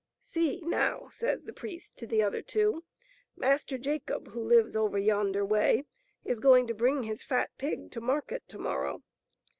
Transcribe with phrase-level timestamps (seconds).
[0.33, 2.83] "See, now," says the priest to the other two,"
[3.37, 5.83] Master Jacob, who lives over yonder way,
[6.25, 9.03] is going to bring his fat pig to market to morrow.